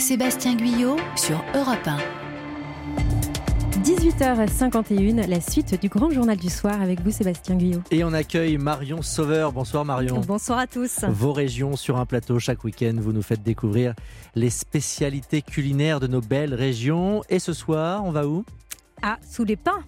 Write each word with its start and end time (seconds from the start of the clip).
Sébastien 0.00 0.56
Guyot 0.56 0.96
sur 1.14 1.44
Europe 1.54 1.86
1. 1.86 1.98
18h51, 3.82 5.28
la 5.28 5.40
suite 5.42 5.78
du 5.78 5.90
grand 5.90 6.10
journal 6.10 6.38
du 6.38 6.48
soir 6.48 6.80
avec 6.80 7.00
vous 7.02 7.10
Sébastien 7.10 7.56
Guyot. 7.56 7.82
Et 7.90 8.02
on 8.02 8.14
accueille 8.14 8.56
Marion 8.56 9.02
Sauveur. 9.02 9.52
Bonsoir 9.52 9.84
Marion. 9.84 10.20
Bonsoir 10.20 10.58
à 10.58 10.66
tous. 10.66 11.04
Vos 11.06 11.34
régions 11.34 11.76
sur 11.76 11.98
un 11.98 12.06
plateau 12.06 12.38
chaque 12.38 12.64
week-end, 12.64 12.94
vous 12.96 13.12
nous 13.12 13.22
faites 13.22 13.42
découvrir 13.42 13.94
les 14.34 14.48
spécialités 14.48 15.42
culinaires 15.42 16.00
de 16.00 16.06
nos 16.06 16.22
belles 16.22 16.54
régions. 16.54 17.22
Et 17.28 17.38
ce 17.38 17.52
soir, 17.52 18.02
on 18.02 18.10
va 18.10 18.26
où? 18.26 18.44
Ah, 19.02 19.18
sous 19.28 19.44
les 19.44 19.56
pins 19.56 19.84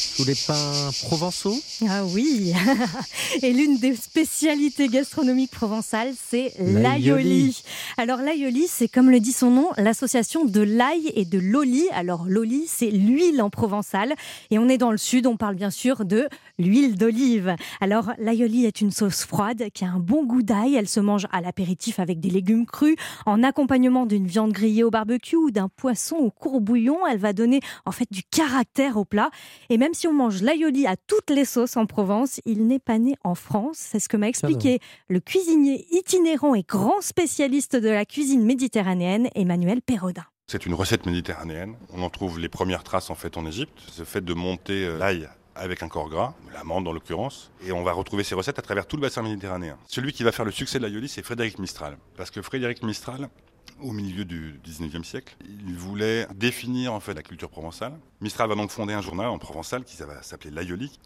sous 0.00 0.24
les 0.24 0.34
pins 0.34 0.90
provençaux 1.02 1.58
Ah 1.88 2.04
oui 2.04 2.52
Et 3.42 3.52
l'une 3.52 3.78
des 3.78 3.94
spécialités 3.94 4.88
gastronomiques 4.88 5.50
provençales, 5.50 6.14
c'est 6.28 6.52
l'aïoli. 6.58 7.62
Alors 7.98 8.20
l'aïoli, 8.20 8.66
c'est 8.68 8.88
comme 8.88 9.10
le 9.10 9.20
dit 9.20 9.32
son 9.32 9.50
nom, 9.50 9.68
l'association 9.76 10.44
de 10.44 10.60
l'ail 10.60 11.12
et 11.14 11.24
de 11.24 11.38
l'oli. 11.38 11.86
Alors 11.92 12.24
l'oli, 12.26 12.64
c'est 12.66 12.90
l'huile 12.90 13.42
en 13.42 13.50
provençal. 13.50 14.14
Et 14.50 14.58
on 14.58 14.68
est 14.68 14.78
dans 14.78 14.90
le 14.90 14.98
sud, 14.98 15.26
on 15.26 15.36
parle 15.36 15.54
bien 15.54 15.70
sûr 15.70 16.04
de 16.04 16.28
l'huile 16.58 16.96
d'olive. 16.96 17.54
Alors 17.80 18.12
l'aïoli 18.18 18.64
est 18.64 18.80
une 18.80 18.90
sauce 18.90 19.24
froide 19.24 19.64
qui 19.74 19.84
a 19.84 19.88
un 19.88 20.00
bon 20.00 20.24
goût 20.24 20.42
d'ail. 20.42 20.76
Elle 20.76 20.88
se 20.88 21.00
mange 21.00 21.26
à 21.30 21.40
l'apéritif 21.40 22.00
avec 22.00 22.20
des 22.20 22.30
légumes 22.30 22.66
crus, 22.66 22.96
en 23.26 23.42
accompagnement 23.42 24.06
d'une 24.06 24.26
viande 24.26 24.52
grillée 24.52 24.82
au 24.82 24.90
barbecue 24.90 25.36
ou 25.36 25.50
d'un 25.50 25.68
poisson 25.68 26.16
au 26.16 26.30
courbouillon. 26.30 27.06
Elle 27.06 27.18
va 27.18 27.32
donner 27.32 27.60
en 27.84 27.92
fait 27.92 28.08
du 28.10 28.22
caractère 28.22 28.96
au 28.96 29.04
plat. 29.04 29.30
Et 29.68 29.78
même 29.78 29.89
si 29.94 30.06
on 30.06 30.12
mange 30.12 30.42
l'aïoli 30.42 30.86
à 30.86 30.96
toutes 30.96 31.30
les 31.30 31.44
sauces 31.44 31.76
en 31.76 31.86
Provence, 31.86 32.40
il 32.44 32.66
n'est 32.66 32.78
pas 32.78 32.98
né 32.98 33.14
en 33.24 33.34
France. 33.34 33.76
C'est 33.78 34.00
ce 34.00 34.08
que 34.08 34.16
m'a 34.16 34.28
expliqué 34.28 34.80
le 35.08 35.20
cuisinier 35.20 35.86
itinérant 35.90 36.54
et 36.54 36.62
grand 36.62 37.00
spécialiste 37.00 37.76
de 37.76 37.88
la 37.88 38.04
cuisine 38.04 38.44
méditerranéenne, 38.44 39.28
Emmanuel 39.34 39.82
Perrodin. 39.82 40.24
C'est 40.46 40.66
une 40.66 40.74
recette 40.74 41.06
méditerranéenne. 41.06 41.76
On 41.92 42.02
en 42.02 42.10
trouve 42.10 42.40
les 42.40 42.48
premières 42.48 42.82
traces 42.82 43.10
en 43.10 43.14
fait 43.14 43.36
en 43.36 43.46
Égypte. 43.46 43.78
Ce 43.90 44.02
fait 44.02 44.24
de 44.24 44.34
monter 44.34 44.84
euh, 44.84 44.98
l'ail 44.98 45.28
avec 45.54 45.82
un 45.82 45.88
corps 45.88 46.08
gras, 46.08 46.34
l'amande 46.52 46.88
en 46.88 46.92
l'occurrence, 46.92 47.50
et 47.64 47.72
on 47.72 47.82
va 47.82 47.92
retrouver 47.92 48.24
ces 48.24 48.34
recettes 48.34 48.58
à 48.58 48.62
travers 48.62 48.86
tout 48.86 48.96
le 48.96 49.02
bassin 49.02 49.22
méditerranéen. 49.22 49.78
Celui 49.86 50.12
qui 50.12 50.22
va 50.22 50.32
faire 50.32 50.44
le 50.44 50.50
succès 50.50 50.78
de 50.78 50.84
l'aïoli, 50.84 51.08
c'est 51.08 51.22
Frédéric 51.22 51.58
Mistral. 51.58 51.98
Parce 52.16 52.30
que 52.30 52.42
Frédéric 52.42 52.82
Mistral, 52.82 53.28
au 53.80 53.92
milieu 53.92 54.24
du 54.24 54.60
19e 54.64 55.04
siècle. 55.04 55.36
Il 55.66 55.74
voulait 55.74 56.26
définir 56.34 56.92
en 56.92 57.00
fait 57.00 57.14
la 57.14 57.22
culture 57.22 57.48
provençale. 57.48 57.98
Mistral 58.20 58.48
va 58.48 58.54
donc 58.54 58.70
fonder 58.70 58.92
un 58.92 59.02
journal 59.02 59.28
en 59.28 59.38
provençal 59.38 59.84
qui 59.84 59.96
va 59.98 60.22
s'appeler 60.22 60.50
l'Aioli. 60.50 60.98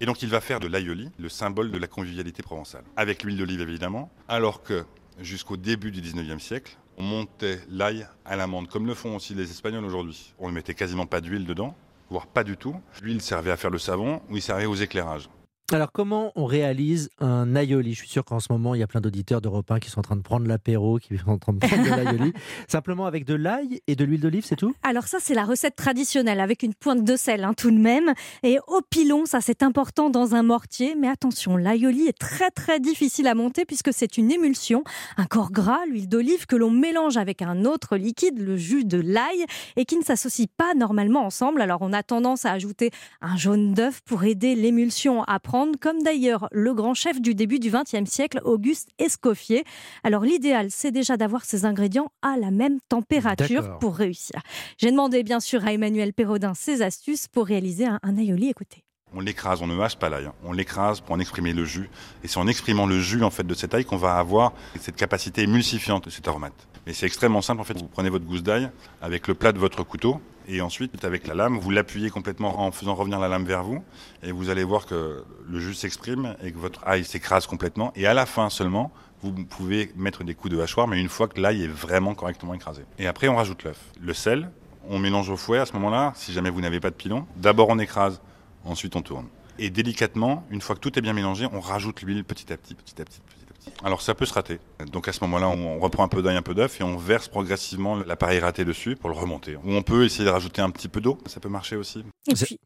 Et 0.00 0.06
donc 0.06 0.22
il 0.22 0.28
va 0.28 0.40
faire 0.40 0.60
de 0.60 0.68
l'Aioli 0.68 1.10
le 1.18 1.28
symbole 1.28 1.70
de 1.70 1.78
la 1.78 1.86
convivialité 1.86 2.42
provençale. 2.42 2.84
Avec 2.96 3.22
l'huile 3.22 3.36
d'olive 3.36 3.60
évidemment, 3.60 4.10
alors 4.28 4.62
que 4.62 4.84
jusqu'au 5.20 5.56
début 5.56 5.90
du 5.90 6.00
19e 6.00 6.38
siècle, 6.38 6.76
on 6.96 7.02
montait 7.02 7.60
l'ail 7.68 8.06
à 8.24 8.36
l'amande, 8.36 8.68
comme 8.68 8.86
le 8.86 8.94
font 8.94 9.16
aussi 9.16 9.34
les 9.34 9.50
Espagnols 9.50 9.84
aujourd'hui. 9.84 10.34
On 10.38 10.48
ne 10.48 10.54
mettait 10.54 10.74
quasiment 10.74 11.06
pas 11.06 11.20
d'huile 11.20 11.46
dedans, 11.46 11.76
voire 12.10 12.26
pas 12.26 12.44
du 12.44 12.56
tout. 12.56 12.76
L'huile 13.02 13.20
servait 13.20 13.50
à 13.50 13.56
faire 13.56 13.70
le 13.70 13.78
savon 13.78 14.20
ou 14.30 14.36
il 14.36 14.42
servait 14.42 14.66
aux 14.66 14.74
éclairages. 14.74 15.28
Alors, 15.70 15.92
comment 15.92 16.32
on 16.34 16.46
réalise 16.46 17.10
un 17.20 17.54
aioli? 17.54 17.92
Je 17.92 17.98
suis 17.98 18.08
sûr 18.08 18.24
qu'en 18.24 18.40
ce 18.40 18.50
moment, 18.50 18.74
il 18.74 18.80
y 18.80 18.82
a 18.82 18.86
plein 18.86 19.02
d'auditeurs 19.02 19.42
d'Europe 19.42 19.70
1 19.70 19.80
qui 19.80 19.90
sont 19.90 19.98
en 19.98 20.02
train 20.02 20.16
de 20.16 20.22
prendre 20.22 20.46
l'apéro, 20.46 20.96
qui 20.96 21.18
sont 21.18 21.28
en 21.28 21.36
train 21.36 21.52
de 21.52 21.58
prendre 21.58 21.82
de 21.82 21.94
l'aioli. 21.94 22.32
Simplement 22.68 23.04
avec 23.04 23.26
de 23.26 23.34
l'ail 23.34 23.82
et 23.86 23.94
de 23.94 24.02
l'huile 24.02 24.22
d'olive, 24.22 24.46
c'est 24.46 24.56
tout? 24.56 24.74
Alors, 24.82 25.04
ça, 25.08 25.18
c'est 25.20 25.34
la 25.34 25.44
recette 25.44 25.76
traditionnelle, 25.76 26.40
avec 26.40 26.62
une 26.62 26.72
pointe 26.72 27.04
de 27.04 27.16
sel, 27.16 27.44
hein, 27.44 27.52
tout 27.52 27.70
de 27.70 27.76
même. 27.76 28.14
Et 28.42 28.58
au 28.66 28.80
pilon, 28.80 29.26
ça, 29.26 29.42
c'est 29.42 29.62
important 29.62 30.08
dans 30.08 30.34
un 30.34 30.42
mortier. 30.42 30.94
Mais 30.98 31.06
attention, 31.06 31.58
l'aioli 31.58 32.06
est 32.06 32.18
très, 32.18 32.48
très 32.50 32.80
difficile 32.80 33.26
à 33.26 33.34
monter 33.34 33.66
puisque 33.66 33.92
c'est 33.92 34.16
une 34.16 34.32
émulsion, 34.32 34.84
un 35.18 35.26
corps 35.26 35.52
gras, 35.52 35.84
l'huile 35.86 36.08
d'olive, 36.08 36.46
que 36.46 36.56
l'on 36.56 36.70
mélange 36.70 37.18
avec 37.18 37.42
un 37.42 37.66
autre 37.66 37.98
liquide, 37.98 38.38
le 38.38 38.56
jus 38.56 38.86
de 38.86 38.98
l'ail, 38.98 39.44
et 39.76 39.84
qui 39.84 39.98
ne 39.98 40.02
s'associe 40.02 40.48
pas 40.56 40.72
normalement 40.72 41.26
ensemble. 41.26 41.60
Alors, 41.60 41.82
on 41.82 41.92
a 41.92 42.02
tendance 42.02 42.46
à 42.46 42.52
ajouter 42.52 42.90
un 43.20 43.36
jaune 43.36 43.74
d'œuf 43.74 44.00
pour 44.06 44.24
aider 44.24 44.54
l'émulsion 44.54 45.24
à 45.24 45.38
prendre 45.38 45.57
comme 45.80 46.02
d'ailleurs 46.02 46.48
le 46.52 46.72
grand 46.72 46.94
chef 46.94 47.20
du 47.20 47.34
début 47.34 47.58
du 47.58 47.70
XXe 47.70 48.08
siècle, 48.08 48.40
Auguste 48.44 48.90
Escoffier. 48.98 49.64
Alors 50.04 50.22
l'idéal, 50.22 50.68
c'est 50.70 50.90
déjà 50.90 51.16
d'avoir 51.16 51.44
ces 51.44 51.64
ingrédients 51.64 52.10
à 52.22 52.36
la 52.36 52.50
même 52.50 52.78
température 52.88 53.78
pour 53.78 53.96
réussir. 53.96 54.40
J'ai 54.76 54.90
demandé 54.90 55.22
bien 55.22 55.40
sûr 55.40 55.64
à 55.66 55.72
Emmanuel 55.72 56.12
Perrodin 56.12 56.54
ses 56.54 56.82
astuces 56.82 57.26
pour 57.28 57.46
réaliser 57.46 57.86
un, 57.86 57.98
un 58.02 58.16
aioli. 58.16 58.48
Écoutez. 58.48 58.84
On 59.14 59.20
l'écrase, 59.20 59.62
on 59.62 59.66
ne 59.66 59.74
mâche 59.74 59.96
pas 59.96 60.10
l'ail. 60.10 60.26
Hein. 60.26 60.34
On 60.44 60.52
l'écrase 60.52 61.00
pour 61.00 61.14
en 61.14 61.18
exprimer 61.18 61.52
le 61.52 61.64
jus. 61.64 61.88
Et 62.22 62.28
c'est 62.28 62.38
en 62.38 62.46
exprimant 62.46 62.86
le 62.86 63.00
jus 63.00 63.22
en 63.22 63.30
fait 63.30 63.46
de 63.46 63.54
cet 63.54 63.74
ail 63.74 63.84
qu'on 63.84 63.96
va 63.96 64.18
avoir 64.18 64.52
cette 64.78 64.96
capacité 64.96 65.42
émulsifiante 65.42 66.04
de 66.04 66.10
cet 66.10 66.28
aromate. 66.28 66.68
Mais 66.86 66.92
c'est 66.92 67.06
extrêmement 67.06 67.42
simple 67.42 67.60
en 67.60 67.64
fait. 67.64 67.78
Vous 67.78 67.88
prenez 67.88 68.10
votre 68.10 68.26
gousse 68.26 68.42
d'ail 68.42 68.70
avec 69.00 69.26
le 69.26 69.34
plat 69.34 69.52
de 69.52 69.58
votre 69.58 69.82
couteau 69.82 70.20
et 70.48 70.60
ensuite 70.60 71.04
avec 71.04 71.26
la 71.26 71.34
lame, 71.34 71.58
vous 71.58 71.70
l'appuyez 71.70 72.10
complètement 72.10 72.60
en 72.60 72.72
faisant 72.72 72.94
revenir 72.94 73.18
la 73.18 73.28
lame 73.28 73.44
vers 73.44 73.62
vous 73.62 73.82
et 74.22 74.32
vous 74.32 74.48
allez 74.48 74.64
voir 74.64 74.86
que 74.86 75.24
le 75.48 75.60
jus 75.60 75.74
s'exprime 75.74 76.34
et 76.42 76.50
que 76.52 76.58
votre 76.58 76.86
ail 76.86 77.04
s'écrase 77.04 77.46
complètement. 77.46 77.92
Et 77.94 78.06
à 78.06 78.14
la 78.14 78.26
fin 78.26 78.50
seulement, 78.50 78.90
vous 79.22 79.32
pouvez 79.32 79.92
mettre 79.96 80.24
des 80.24 80.34
coups 80.34 80.54
de 80.54 80.60
hachoir, 80.60 80.88
mais 80.88 81.00
une 81.00 81.08
fois 81.08 81.28
que 81.28 81.40
l'ail 81.40 81.64
est 81.64 81.68
vraiment 81.68 82.14
correctement 82.14 82.54
écrasé. 82.54 82.82
Et 82.98 83.06
après, 83.06 83.28
on 83.28 83.36
rajoute 83.36 83.64
l'œuf, 83.64 83.78
le 84.00 84.14
sel, 84.14 84.50
on 84.88 84.98
mélange 84.98 85.28
au 85.28 85.36
fouet 85.36 85.58
à 85.58 85.66
ce 85.66 85.72
moment-là, 85.74 86.12
si 86.16 86.32
jamais 86.32 86.50
vous 86.50 86.60
n'avez 86.60 86.80
pas 86.80 86.90
de 86.90 86.94
pilon. 86.94 87.26
D'abord, 87.36 87.68
on 87.68 87.78
écrase, 87.78 88.20
Ensuite, 88.64 88.96
on 88.96 89.02
tourne. 89.02 89.26
Et 89.58 89.70
délicatement, 89.70 90.44
une 90.50 90.60
fois 90.60 90.76
que 90.76 90.80
tout 90.80 90.96
est 90.98 91.02
bien 91.02 91.12
mélangé, 91.12 91.46
on 91.52 91.60
rajoute 91.60 92.02
l'huile 92.02 92.22
petit 92.24 92.52
à 92.52 92.56
petit, 92.56 92.74
petit 92.74 93.00
à 93.00 93.04
petit, 93.04 93.20
petit 93.20 93.44
à 93.48 93.52
petit. 93.54 93.57
Alors 93.84 94.02
ça 94.02 94.14
peut 94.14 94.26
se 94.26 94.34
rater. 94.34 94.58
Donc 94.92 95.08
à 95.08 95.12
ce 95.12 95.20
moment-là, 95.22 95.48
on 95.48 95.78
reprend 95.78 96.04
un 96.04 96.08
peu 96.08 96.22
d'ail, 96.22 96.36
un 96.36 96.42
peu 96.42 96.54
d'œuf 96.54 96.80
et 96.80 96.84
on 96.84 96.96
verse 96.96 97.28
progressivement 97.28 97.96
l'appareil 97.96 98.38
raté 98.38 98.64
dessus 98.64 98.96
pour 98.96 99.10
le 99.10 99.16
remonter. 99.16 99.56
Ou 99.56 99.72
on 99.72 99.82
peut 99.82 100.04
essayer 100.04 100.24
de 100.24 100.30
rajouter 100.30 100.62
un 100.62 100.70
petit 100.70 100.88
peu 100.88 101.00
d'eau, 101.00 101.18
ça 101.26 101.40
peut 101.40 101.48
marcher 101.48 101.76
aussi. 101.76 102.04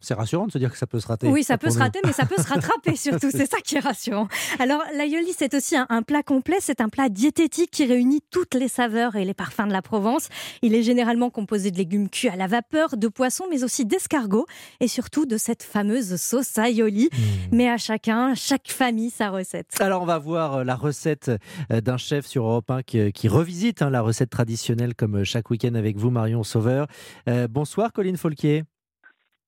C'est 0.00 0.14
rassurant 0.14 0.46
de 0.46 0.52
se 0.52 0.58
dire 0.58 0.70
que 0.70 0.78
ça 0.78 0.86
peut 0.86 1.00
se 1.00 1.06
rater. 1.06 1.28
Oui, 1.28 1.44
ça 1.44 1.58
peut 1.58 1.70
se 1.70 1.78
rater, 1.78 2.00
mais 2.04 2.12
ça 2.12 2.26
peut 2.26 2.40
se 2.40 2.48
rattraper 2.48 2.96
surtout. 2.96 3.30
C'est 3.30 3.50
ça 3.50 3.58
qui 3.58 3.76
est 3.76 3.80
rassurant. 3.80 4.28
Alors 4.58 4.82
l'aïoli, 4.96 5.32
c'est 5.36 5.54
aussi 5.54 5.76
un, 5.76 5.86
un, 5.88 6.02
plat 6.02 6.22
complet. 6.22 6.56
C'est 6.60 6.80
un 6.80 6.88
plat 6.88 7.08
diététique 7.08 7.70
qui 7.70 7.84
réunit 7.84 8.20
toutes 8.30 8.54
les 8.54 8.68
saveurs 8.68 9.16
et 9.16 9.24
les 9.24 9.34
parfums 9.34 9.66
de 9.66 9.72
la 9.72 9.82
Provence. 9.82 10.28
Il 10.62 10.74
est 10.74 10.82
généralement 10.82 11.30
composé 11.30 11.70
de 11.70 11.76
légumes 11.76 12.08
cuits 12.08 12.28
à 12.28 12.36
la 12.36 12.46
vapeur, 12.46 12.96
de 12.96 13.08
poissons, 13.08 13.44
mais 13.50 13.64
aussi 13.64 13.84
d'escargots 13.84 14.46
et 14.80 14.88
surtout 14.88 15.26
de 15.26 15.36
cette 15.36 15.62
fameuse 15.62 16.16
sauce 16.16 16.58
aioli. 16.58 17.08
Mmh. 17.12 17.16
Mais 17.52 17.68
à 17.68 17.76
chacun, 17.76 18.34
chaque 18.34 18.68
famille, 18.68 19.10
sa 19.10 19.30
recette. 19.30 19.76
Alors 19.80 20.02
on 20.02 20.06
va 20.06 20.18
voir 20.18 20.56
euh, 20.56 20.64
la 20.64 20.74
recette 20.82 21.30
euh, 21.70 21.80
d'un 21.80 21.96
chef 21.96 22.26
sur 22.26 22.44
Europe 22.44 22.70
1 22.70 22.82
qui, 22.82 23.12
qui 23.12 23.28
revisite 23.28 23.82
hein, 23.82 23.90
la 23.90 24.02
recette 24.02 24.30
traditionnelle 24.30 24.94
comme 24.94 25.20
euh, 25.20 25.24
chaque 25.24 25.50
week-end 25.50 25.74
avec 25.74 25.96
vous, 25.96 26.10
Marion 26.10 26.42
Sauveur. 26.42 26.86
Euh, 27.28 27.48
bonsoir, 27.48 27.92
Colline 27.92 28.16
Folquier. 28.16 28.64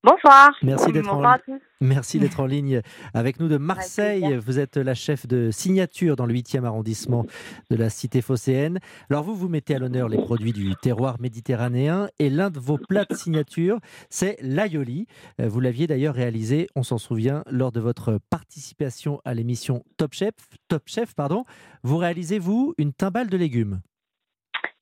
Bonsoir. 0.04 0.54
Merci 0.62 0.92
d'être 0.92 1.15
en... 1.15 1.38
Merci 1.81 2.19
d'être 2.19 2.41
en 2.41 2.44
ligne 2.44 2.82
avec 3.15 3.41
nous 3.41 3.48
de 3.48 3.56
Marseille. 3.56 4.37
Vous 4.37 4.59
êtes 4.59 4.76
la 4.76 4.92
chef 4.92 5.26
de 5.26 5.50
signature 5.50 6.15
dans 6.15 6.26
le 6.26 6.34
8e 6.34 6.65
arrondissement 6.65 7.25
de 7.70 7.76
la 7.76 7.88
cité 7.88 8.20
phocéenne. 8.20 8.81
Alors 9.09 9.22
vous, 9.22 9.34
vous 9.34 9.48
mettez 9.48 9.76
à 9.76 9.78
l'honneur 9.78 10.10
les 10.10 10.19
produits 10.19 10.53
du 10.53 10.75
terroir 10.76 11.19
méditerranéen 11.20 12.09
et 12.19 12.28
l'un 12.28 12.50
de 12.50 12.59
vos 12.59 12.76
plats 12.76 13.06
de 13.09 13.15
signature, 13.15 13.78
c'est 14.10 14.37
l'aioli. 14.42 15.06
Euh, 15.41 15.48
vous 15.48 15.60
l'aviez 15.60 15.87
d'ailleurs 15.87 16.15
réalisé, 16.15 16.69
on 16.76 16.82
s'en 16.82 16.98
souvient, 16.98 17.42
lors 17.50 17.72
de 17.72 17.81
votre 17.81 18.19
participation 18.28 19.22
à 19.25 19.32
l'émission 19.32 19.84
Top 19.97 20.12
Chef. 20.12 20.34
Top 20.69 20.82
Chef, 20.84 21.15
pardon. 21.15 21.47
Vous 21.82 21.97
réalisez, 21.97 22.38
vous, 22.38 22.75
une 22.76 22.92
timbale 22.92 23.31
de 23.31 23.38
légumes? 23.38 23.81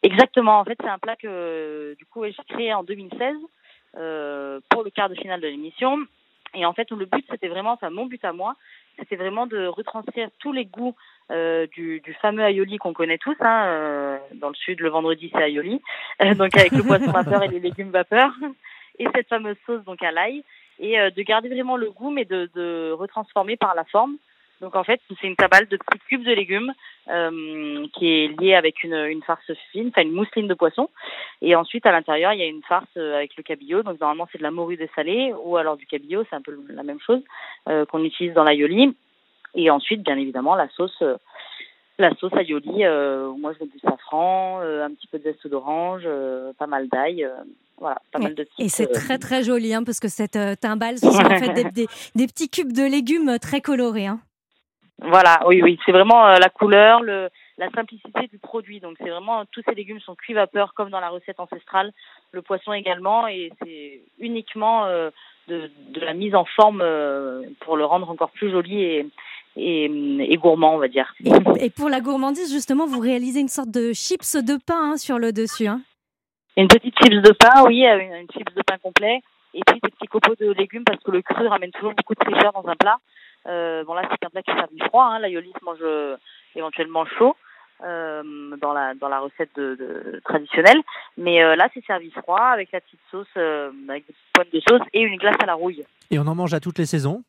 Exactement. 0.03 0.59
En 0.59 0.65
fait, 0.65 0.77
c'est 0.81 0.89
un 0.89 0.99
plat 0.99 1.15
que 1.15 1.95
du 1.97 2.07
coup 2.07 2.25
j'ai 2.25 2.35
créé 2.49 2.75
en 2.75 2.83
2016 2.83 3.21
euh, 3.21 3.35
pour 3.93 4.83
le 4.83 4.91
quart 4.91 5.09
de 5.09 5.15
finale 5.15 5.41
de 5.41 5.49
l'émission. 5.49 5.99
Et 6.55 6.67
en 6.67 6.73
fait, 6.73 6.91
le 6.91 7.07
but, 7.07 7.25
c'était 7.31 7.49
vraiment, 7.49 7.73
enfin 7.73 7.91
mon 7.91 8.07
but 8.07 8.23
à 8.25 8.33
moi, 8.33 8.57
c'était 8.99 9.17
vraiment 9.17 9.47
de 9.47 9.67
retranscrire 9.67 10.29
tous 10.39 10.53
les 10.53 10.67
goûts 10.67 10.95
euh, 11.31 11.67
du, 11.69 12.01
du, 12.01 12.13
fameux 12.15 12.43
aioli 12.43 12.77
qu'on 12.77 12.93
connaît 12.93 13.19
tous. 13.19 13.37
Hein, 13.41 13.65
euh, 13.67 14.19
dans 14.35 14.49
le 14.49 14.55
sud, 14.55 14.81
le 14.81 14.91
vendredi, 14.91 15.31
c'est 15.33 15.51
aioli. 15.51 15.81
Euh, 16.21 16.35
donc 16.35 16.57
avec 16.57 16.73
le 16.73 16.83
poisson 16.83 17.11
vapeur 17.11 17.43
et 17.43 17.49
les 17.49 17.61
légumes 17.61 17.91
vapeur. 17.91 18.33
Et 18.99 19.07
cette 19.15 19.29
fameuse 19.29 19.57
sauce 19.67 19.83
donc 19.85 20.03
à 20.03 20.13
l'ail. 20.13 20.45
Et 20.79 21.01
euh, 21.01 21.11
de 21.11 21.23
garder 21.23 21.49
vraiment 21.49 21.77
le 21.77 21.91
goût, 21.91 22.11
mais 22.11 22.25
de, 22.25 22.51
de 22.55 22.93
retransformer 22.93 23.57
par 23.57 23.75
la 23.75 23.85
forme. 23.85 24.17
Donc 24.63 24.77
en 24.77 24.85
fait, 24.85 25.01
c'est 25.21 25.27
une 25.27 25.37
tabale 25.37 25.67
de 25.67 25.77
petits 25.77 25.99
cubes 26.09 26.25
de 26.25 26.33
légumes 26.33 26.73
euh, 27.09 27.87
qui 27.95 28.09
est 28.09 28.41
liée 28.41 28.55
avec 28.55 28.85
une, 28.85 28.95
une 28.95 29.23
farce 29.23 29.53
fine, 29.73 29.89
enfin 29.89 30.03
une 30.03 30.13
mousseline 30.13 30.47
de 30.47 30.55
poisson. 30.55 30.89
Et 31.43 31.57
ensuite, 31.57 31.85
à 31.85 31.91
l'intérieur, 31.91 32.33
il 32.33 32.39
y 32.39 32.43
a 32.43 32.47
une 32.47 32.63
farce 32.63 32.87
euh, 32.97 33.17
avec 33.17 33.37
le 33.37 33.43
cabillaud. 33.43 33.83
Donc 33.83 34.01
normalement, 34.01 34.29
c'est 34.31 34.39
de 34.39 34.45
la 34.45 34.53
morue 34.53 34.77
dessalée 34.77 35.35
ou 35.45 35.57
alors 35.57 35.77
du 35.77 35.87
cabillaud, 35.87 36.25
c'est 36.31 36.37
un 36.37 36.43
peu 36.43 36.57
la 36.69 36.85
même 36.85 37.01
chose 37.01 37.21
euh, 37.69 37.85
qu'on 37.87 38.05
utilise 38.05 38.35
dans 38.35 38.45
l'aioli. 38.45 38.95
Et 39.55 39.71
ensuite, 39.71 40.03
bien 40.03 40.17
évidemment, 40.17 40.55
la 40.55 40.69
sauce, 40.71 40.97
euh, 41.03 41.17
la 41.99 42.15
sauce 42.17 42.33
aioli. 42.39 42.85
Euh, 42.85 43.33
moi, 43.33 43.53
je 43.53 43.65
mets 43.65 43.71
du 43.71 43.79
safran, 43.81 44.61
euh, 44.63 44.85
un 44.85 44.91
petit 44.91 45.07
peu 45.07 45.19
de 45.19 45.25
zeste 45.25 45.47
d'orange, 45.47 46.09
pas 46.59 46.67
mal 46.67 46.89
d'ail. 46.89 47.29
voilà, 47.79 48.01
pas 48.13 48.19
mal 48.19 48.35
de 48.35 48.47
Et 48.59 48.69
c'est 48.69 48.87
très 48.87 49.19
très 49.19 49.43
joli, 49.43 49.75
hein, 49.75 49.85
parce 49.85 50.01
que 50.01 50.09
cette 50.09 50.39
timbale, 50.61 50.99
ce 50.99 51.11
sont 51.11 51.25
en 51.25 51.39
fait 51.39 51.53
des, 51.55 51.65
des, 51.65 51.87
des, 52.15 52.27
petits 52.27 52.49
cubes 52.49 52.73
de 52.73 52.85
légumes 52.85 53.39
très 53.41 53.61
colorés. 53.61 54.07
Hein. 54.07 54.21
Voilà, 55.01 55.43
oui, 55.47 55.63
oui, 55.63 55.79
c'est 55.85 55.93
vraiment 55.93 56.27
la 56.27 56.49
couleur, 56.49 57.03
le, 57.03 57.29
la 57.59 57.71
simplicité 57.71 58.29
du 58.29 58.39
produit. 58.39 58.81
Donc 58.81 58.97
c'est 58.99 59.09
vraiment 59.09 59.45
tous 59.47 59.63
ces 59.67 59.75
légumes 59.75 60.01
sont 60.01 60.15
cuits 60.15 60.35
vapeur 60.35 60.75
comme 60.75 60.91
dans 60.91 61.01
la 61.01 61.09
recette 61.09 61.41
ancestrale, 61.41 61.93
le 62.33 62.43
poisson 62.43 62.73
également, 62.73 63.27
et 63.27 63.51
c'est 63.63 64.01
uniquement 64.19 64.87
euh, 64.87 65.11
de, 65.49 65.71
de, 65.91 66.01
la 66.01 66.15
mise 66.15 66.35
en 66.35 66.45
forme 66.45 66.81
euh, 66.83 67.43
pour 67.61 67.77
le 67.77 67.85
rendre 67.85 68.11
encore 68.11 68.31
plus 68.31 68.51
joli 68.51 68.83
et, 68.83 69.07
et, 69.57 70.37
gourmand, 70.37 70.75
on 70.75 70.79
va 70.79 70.89
dire. 70.89 71.13
Et, 71.61 71.71
pour 71.71 71.89
la 71.89 72.01
gourmandise, 72.01 72.53
justement, 72.53 72.87
vous 72.87 73.01
réalisez 73.01 73.41
une 73.41 73.49
sorte 73.49 73.71
de 73.71 73.93
chips 73.93 74.37
de 74.37 74.57
pain 74.57 74.93
hein, 74.93 74.97
sur 74.97 75.19
le 75.19 75.33
dessus. 75.33 75.67
Hein. 75.67 75.83
Une 76.57 76.69
petite 76.69 76.97
chips 76.99 77.23
de 77.23 77.33
pain, 77.33 77.65
oui, 77.67 77.85
une, 77.85 78.15
une 78.15 78.31
chips 78.31 78.55
de 78.55 78.63
pain 78.63 78.79
complet. 78.79 79.21
Et 79.55 79.61
puis 79.67 79.79
des 79.83 79.91
petits 79.91 80.07
copeaux 80.07 80.35
de 80.41 80.51
légumes 80.53 80.85
parce 80.85 81.03
que 81.03 81.11
le 81.11 81.21
cru 81.21 81.47
ramène 81.47 81.71
toujours 81.73 81.93
beaucoup 81.95 82.15
de 82.15 82.25
fraîcheur 82.25 82.53
dans 82.53 82.67
un 82.67 82.75
plat. 82.75 82.97
Euh, 83.49 83.83
bon 83.85 83.95
là 83.95 84.03
c'est 84.09 84.25
un 84.25 84.31
plat 84.31 84.43
qui 84.43 84.51
est 84.51 84.55
servi 84.55 84.79
froid, 84.79 85.05
hein. 85.05 85.19
l'aïoli 85.19 85.53
se 85.59 85.65
mange 85.65 85.79
euh, 85.83 86.17
éventuellement 86.55 87.05
chaud 87.05 87.37
euh, 87.83 88.57
dans 88.61 88.73
la 88.73 88.95
dans 88.95 89.09
la 89.09 89.19
recette 89.19 89.51
de, 89.57 89.75
de 89.75 90.21
traditionnelle, 90.25 90.81
mais 91.17 91.43
euh, 91.43 91.57
là 91.57 91.69
c'est 91.75 91.85
servi 91.85 92.13
froid 92.13 92.39
avec 92.39 92.71
la 92.71 92.81
petite 92.81 93.01
sauce, 93.11 93.27
euh, 93.37 93.73
avec 93.89 94.07
des 94.07 94.15
pointes 94.33 94.53
de 94.53 94.61
sauce 94.61 94.87
et 94.93 95.01
une 95.01 95.17
glace 95.17 95.35
à 95.43 95.47
la 95.47 95.55
rouille. 95.55 95.85
Et 96.13 96.21
on 96.21 96.27
en 96.29 96.37
mange 96.37 96.55
à 96.55 96.61
toutes 96.61 96.79
les 96.79 96.87
saisons? 96.87 97.25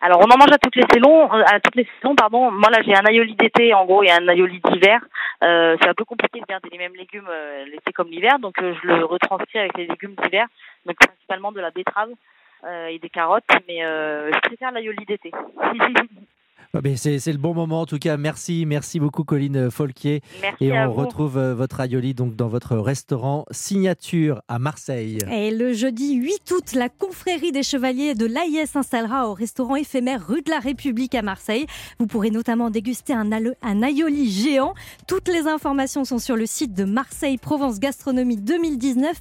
Alors 0.00 0.20
on 0.20 0.30
en 0.30 0.38
mange 0.38 0.52
à 0.52 0.58
toutes 0.58 0.76
les 0.76 0.86
saisons, 0.92 1.32
à 1.32 1.58
toutes 1.58 1.74
les 1.74 1.88
saisons 1.98 2.14
pardon. 2.14 2.52
Moi 2.52 2.70
là 2.70 2.80
j'ai 2.84 2.94
un 2.94 3.04
aioli 3.06 3.34
d'été 3.34 3.74
en 3.74 3.86
gros 3.86 4.04
et 4.04 4.10
un 4.12 4.28
aioli 4.28 4.60
d'hiver. 4.60 5.00
Euh, 5.42 5.76
c'est 5.80 5.88
un 5.88 5.94
peu 5.94 6.04
compliqué 6.04 6.38
de 6.38 6.46
garder 6.46 6.68
les 6.70 6.78
mêmes 6.78 6.94
légumes 6.94 7.28
l'été 7.66 7.92
comme 7.92 8.08
l'hiver, 8.10 8.38
donc 8.38 8.54
je 8.60 8.86
le 8.86 9.04
retranscris 9.04 9.58
avec 9.58 9.76
les 9.76 9.86
légumes 9.88 10.14
d'hiver, 10.22 10.46
donc 10.84 10.96
principalement 10.96 11.50
de 11.50 11.60
la 11.60 11.70
betterave 11.70 12.10
euh, 12.10 12.14
et 12.64 12.98
des 12.98 13.10
carottes, 13.10 13.44
mais 13.68 13.84
euh, 13.84 14.30
je 14.32 14.38
préfère 14.40 14.72
l'aioli 14.72 15.04
d'été. 15.04 15.30
Ah, 16.76 16.80
c'est 16.96 17.32
le 17.32 17.38
bon 17.38 17.54
moment 17.54 17.80
en 17.80 17.86
tout 17.86 17.98
cas. 17.98 18.18
Merci, 18.18 18.66
merci 18.66 19.00
beaucoup 19.00 19.24
Colline 19.24 19.70
Folquier. 19.70 20.20
et 20.60 20.72
on 20.72 20.92
retrouve 20.92 21.38
euh, 21.38 21.54
votre 21.54 21.80
aioli 21.80 22.12
donc 22.12 22.36
dans 22.36 22.48
votre 22.48 22.76
restaurant 22.76 23.46
Signature 23.50 24.42
à 24.48 24.58
Marseille. 24.58 25.18
Et 25.32 25.50
le 25.50 25.72
jeudi 25.72 26.14
8 26.14 26.50
août, 26.52 26.72
la 26.74 26.90
confrérie 26.90 27.52
des 27.52 27.62
chevaliers 27.62 28.14
de 28.14 28.26
l'AIS 28.26 28.66
s'installera 28.66 29.30
au 29.30 29.34
restaurant 29.34 29.76
éphémère 29.76 30.26
rue 30.26 30.42
de 30.42 30.50
la 30.50 30.58
République 30.58 31.14
à 31.14 31.22
Marseille. 31.22 31.66
Vous 31.98 32.06
pourrez 32.06 32.30
notamment 32.30 32.68
déguster 32.68 33.14
un, 33.14 33.30
un 33.32 33.82
aioli 33.82 34.30
géant. 34.30 34.74
Toutes 35.06 35.28
les 35.28 35.46
informations 35.46 36.04
sont 36.04 36.18
sur 36.18 36.36
le 36.36 36.44
site 36.46 36.74
de 36.74 36.84
Marseille 36.84 37.38
Provence 37.38 37.80
Gastronomie 37.80 38.36
2019 38.36 39.16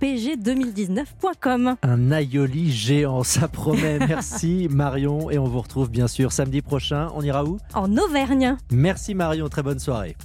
mpg2019.com. 0.00 1.76
Un 1.82 2.10
aioli 2.12 2.70
géant, 2.70 3.24
ça 3.24 3.48
promet. 3.48 3.98
Merci 3.98 4.68
Marion 4.70 5.30
et 5.30 5.38
on 5.38 5.44
vous 5.44 5.60
retrouve 5.60 5.90
bien 5.90 6.06
sûr 6.06 6.32
samedi 6.32 6.62
prochain 7.00 7.12
on 7.14 7.22
ira 7.22 7.44
où? 7.44 7.58
En 7.74 7.96
Auvergne. 7.96 8.56
Merci 8.70 9.14
Marion, 9.14 9.48
très 9.48 9.62
bonne 9.62 9.78
soirée. 9.78 10.16